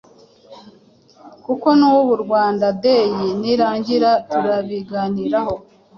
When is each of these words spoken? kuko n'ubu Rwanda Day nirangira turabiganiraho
kuko 1.45 1.67
n'ubu 1.79 2.13
Rwanda 2.23 2.65
Day 2.83 3.05
nirangira 3.41 4.11
turabiganiraho 4.31 5.55